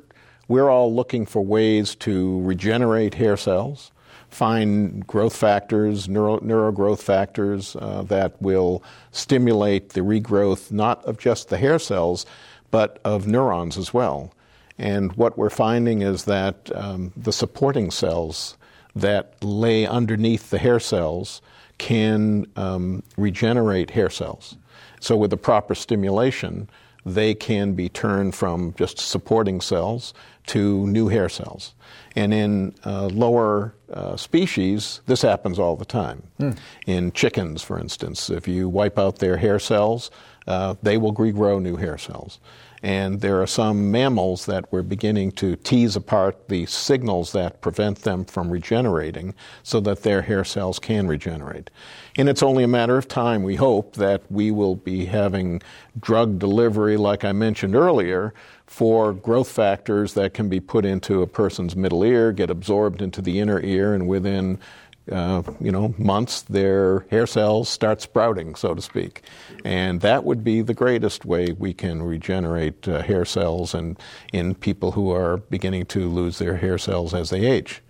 we're 0.48 0.70
all 0.70 0.94
looking 0.94 1.26
for 1.26 1.44
ways 1.44 1.96
to 1.96 2.42
regenerate 2.44 3.16
hair 3.16 3.36
cells, 3.36 3.92
find 4.30 5.06
growth 5.06 5.36
factors, 5.36 6.08
neuro, 6.08 6.40
neurogrowth 6.40 7.02
factors 7.02 7.76
uh, 7.76 8.04
that 8.04 8.42
will 8.42 8.82
stimulate 9.12 9.90
the 9.90 10.02
regrowth 10.02 10.72
not 10.72 11.04
of 11.04 11.18
just 11.18 11.50
the 11.50 11.58
hair 11.58 11.78
cells, 11.78 12.26
but 12.70 13.00
of 13.04 13.28
neurons 13.28 13.78
as 13.78 13.94
well. 13.94 14.34
And 14.78 15.12
what 15.14 15.38
we're 15.38 15.50
finding 15.50 16.02
is 16.02 16.24
that 16.24 16.72
um, 16.74 17.12
the 17.18 17.34
supporting 17.34 17.92
cells 17.92 18.58
that 18.96 19.42
lay 19.44 19.86
underneath 19.86 20.50
the 20.50 20.58
hair 20.58 20.80
cells 20.80 21.42
can 21.78 22.46
um, 22.56 23.04
regenerate 23.18 23.92
hair 23.92 24.10
cells. 24.10 24.58
So, 25.00 25.18
with 25.18 25.32
the 25.32 25.38
proper 25.38 25.74
stimulation, 25.74 26.70
they 27.06 27.34
can 27.34 27.74
be 27.74 27.90
turned 27.90 28.36
from 28.36 28.74
just 28.78 29.00
supporting 29.00 29.62
cells 29.62 30.14
to 30.48 30.86
new 30.88 31.08
hair 31.08 31.30
cells. 31.30 31.74
And 32.16 32.34
in 32.34 32.76
uh, 32.86 33.08
lower 33.08 33.74
uh, 33.92 34.16
species, 34.18 35.02
this 35.08 35.22
happens 35.22 35.58
all 35.58 35.76
the 35.76 35.86
time. 35.86 36.24
Mm. 36.40 36.58
In 36.86 37.12
chickens, 37.12 37.64
for 37.64 37.80
instance, 37.80 38.30
if 38.30 38.48
you 38.48 38.70
wipe 38.70 39.00
out 39.00 39.20
their 39.20 39.38
hair 39.38 39.60
cells, 39.60 40.12
uh, 40.48 40.76
they 40.82 40.98
will 40.98 41.14
regrow 41.14 41.62
new 41.62 41.78
hair 41.78 41.98
cells. 41.98 42.40
And 42.84 43.22
there 43.22 43.40
are 43.42 43.48
some 43.48 43.92
mammals 43.92 44.48
that 44.48 44.72
we're 44.72 44.82
beginning 44.82 45.34
to 45.34 45.56
tease 45.56 45.96
apart 45.96 46.48
the 46.48 46.66
signals 46.66 47.32
that 47.34 47.62
prevent 47.62 48.00
them 48.00 48.26
from 48.26 48.50
regenerating 48.50 49.36
so 49.62 49.80
that 49.82 50.02
their 50.02 50.24
hair 50.24 50.44
cells 50.44 50.80
can 50.80 51.08
regenerate. 51.08 51.70
And 52.18 52.28
it's 52.28 52.42
only 52.42 52.64
a 52.64 52.68
matter 52.68 52.98
of 52.98 53.08
time, 53.08 53.44
we 53.44 53.56
hope, 53.56 53.96
that 53.96 54.24
we 54.32 54.50
will 54.50 54.76
be 54.76 55.06
having 55.06 55.62
drug 56.00 56.40
delivery, 56.40 56.98
like 56.98 57.24
I 57.24 57.34
mentioned 57.34 57.76
earlier, 57.76 58.34
for 58.66 59.14
growth 59.14 59.52
factors 59.52 60.16
that 60.16 60.34
can 60.34 60.50
be 60.50 60.60
put 60.60 60.84
into 60.84 61.22
a 61.22 61.28
person's 61.28 61.76
middle 61.76 62.04
ear, 62.04 62.32
get 62.32 62.50
absorbed 62.50 63.02
into 63.02 63.22
the 63.22 63.40
inner 63.40 63.62
ear, 63.62 63.94
and 63.94 64.08
within 64.08 64.58
uh, 65.12 65.42
you 65.60 65.72
know, 65.72 65.96
months, 65.98 66.44
their 66.44 67.06
hair 67.10 67.26
cells 67.26 67.70
start 67.70 68.02
sprouting, 68.02 68.56
so 68.56 68.74
to 68.74 68.82
speak. 68.82 69.24
And 69.66 70.02
that 70.02 70.24
would 70.24 70.44
be 70.44 70.62
the 70.62 70.74
greatest 70.74 71.26
way 71.26 71.54
we 71.58 71.74
can 71.74 72.04
regenerate 72.04 72.88
uh, 72.88 73.02
hair 73.02 73.26
cells 73.26 73.74
and 73.74 73.98
in 74.32 74.54
people 74.56 74.92
who 74.92 75.12
are 75.12 75.38
beginning 75.38 75.86
to 75.88 76.08
lose 76.08 76.38
their 76.38 76.58
hair 76.58 76.78
cells 76.78 77.14
as 77.14 77.32
they 77.32 77.46
age. 77.46 77.82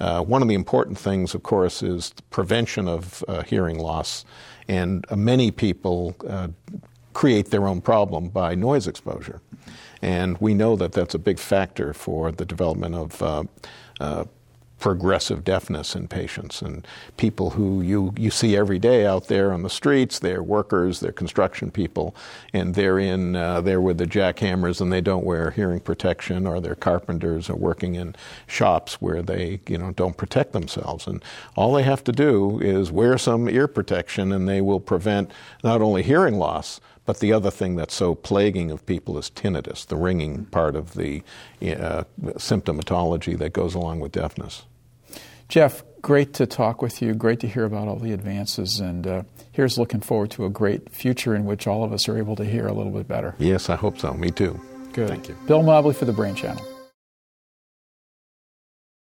Uh, 0.00 0.22
one 0.22 0.42
of 0.42 0.48
the 0.48 0.54
important 0.54 0.98
things, 0.98 1.34
of 1.34 1.42
course, 1.42 1.82
is 1.82 2.12
prevention 2.30 2.88
of 2.88 3.22
uh, 3.28 3.42
hearing 3.42 3.78
loss, 3.78 4.24
and 4.68 5.04
uh, 5.10 5.16
many 5.16 5.50
people 5.50 6.16
create 7.12 7.50
their 7.50 7.66
own 7.66 7.80
problem 7.80 8.28
by 8.28 8.54
noise 8.54 8.86
exposure. 8.86 9.42
And 10.00 10.38
we 10.38 10.54
know 10.54 10.76
that 10.76 10.92
that's 10.92 11.14
a 11.14 11.18
big 11.18 11.38
factor 11.38 11.92
for 11.92 12.32
the 12.32 12.46
development 12.46 12.94
of 12.94 13.46
progressive 14.80 15.44
deafness 15.44 15.94
in 15.94 16.08
patients 16.08 16.62
and 16.62 16.86
people 17.16 17.50
who 17.50 17.82
you, 17.82 18.12
you 18.16 18.30
see 18.30 18.56
every 18.56 18.78
day 18.78 19.06
out 19.06 19.28
there 19.28 19.52
on 19.52 19.62
the 19.62 19.70
streets. 19.70 20.18
They're 20.18 20.42
workers, 20.42 21.00
they're 21.00 21.12
construction 21.12 21.70
people, 21.70 22.14
and 22.52 22.74
they're 22.74 22.98
in 22.98 23.36
uh, 23.36 23.60
with 23.62 23.98
the 23.98 24.06
jackhammers 24.06 24.80
and 24.80 24.92
they 24.92 25.00
don't 25.00 25.24
wear 25.24 25.50
hearing 25.50 25.80
protection, 25.80 26.46
or 26.46 26.60
they're 26.60 26.74
carpenters 26.74 27.48
or 27.48 27.56
working 27.56 27.94
in 27.94 28.16
shops 28.46 29.00
where 29.00 29.22
they 29.22 29.60
you 29.68 29.78
know 29.78 29.92
don't 29.92 30.16
protect 30.16 30.52
themselves. 30.52 31.06
And 31.06 31.22
all 31.54 31.74
they 31.74 31.82
have 31.82 32.02
to 32.04 32.12
do 32.12 32.58
is 32.60 32.90
wear 32.90 33.18
some 33.18 33.48
ear 33.48 33.68
protection, 33.68 34.32
and 34.32 34.48
they 34.48 34.60
will 34.60 34.80
prevent 34.80 35.30
not 35.62 35.80
only 35.80 36.02
hearing 36.02 36.36
loss 36.36 36.80
but 37.06 37.18
the 37.18 37.32
other 37.32 37.50
thing 37.50 37.74
that's 37.74 37.94
so 37.94 38.14
plaguing 38.14 38.70
of 38.70 38.86
people 38.86 39.18
is 39.18 39.30
tinnitus, 39.30 39.84
the 39.84 39.96
ringing 39.96 40.44
part 40.44 40.76
of 40.76 40.94
the 40.94 41.24
uh, 41.60 42.04
symptomatology 42.36 43.36
that 43.36 43.52
goes 43.52 43.74
along 43.74 43.98
with 43.98 44.12
deafness. 44.12 44.62
Jeff, 45.50 45.82
great 46.00 46.32
to 46.34 46.46
talk 46.46 46.80
with 46.80 47.02
you. 47.02 47.12
Great 47.12 47.40
to 47.40 47.48
hear 47.48 47.64
about 47.64 47.88
all 47.88 47.96
the 47.96 48.12
advances. 48.12 48.78
And 48.78 49.04
uh, 49.04 49.22
here's 49.50 49.76
looking 49.76 50.00
forward 50.00 50.30
to 50.32 50.44
a 50.44 50.48
great 50.48 50.92
future 50.92 51.34
in 51.34 51.44
which 51.44 51.66
all 51.66 51.82
of 51.82 51.92
us 51.92 52.08
are 52.08 52.16
able 52.16 52.36
to 52.36 52.44
hear 52.44 52.68
a 52.68 52.72
little 52.72 52.92
bit 52.92 53.08
better. 53.08 53.34
Yes, 53.38 53.68
I 53.68 53.74
hope 53.74 53.98
so. 53.98 54.14
Me 54.14 54.30
too. 54.30 54.58
Good. 54.92 55.08
Thank 55.08 55.28
you. 55.28 55.36
Bill 55.48 55.64
Mobley 55.64 55.92
for 55.92 56.04
the 56.04 56.12
Brain 56.12 56.36
Channel. 56.36 56.64